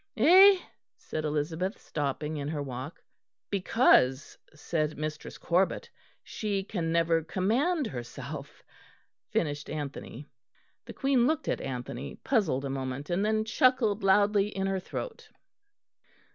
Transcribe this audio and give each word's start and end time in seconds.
"Eh?" 0.17 0.57
said 0.97 1.23
Elizabeth, 1.25 1.79
stopping 1.79 2.37
in 2.37 2.47
her 2.47 2.63
walk. 2.63 3.03
"'Because,' 3.51 4.35
said 4.51 4.97
Mistress 4.97 5.37
Corbet, 5.37 5.91
'she 6.23 6.63
can 6.63 6.91
never 6.91 7.23
command 7.23 7.85
herself,'" 7.85 8.63
finished 9.29 9.69
Anthony. 9.69 10.25
The 10.85 10.93
Queen 10.93 11.27
looked 11.27 11.47
at 11.47 11.61
Anthony, 11.61 12.15
puzzled 12.15 12.65
a 12.65 12.67
moment; 12.71 13.11
and 13.11 13.23
then 13.23 13.45
chuckled 13.45 14.01
loudly 14.01 14.47
in 14.47 14.65
her 14.65 14.79
throat. 14.79 15.29